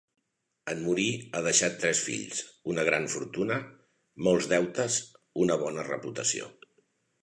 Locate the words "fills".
2.07-2.41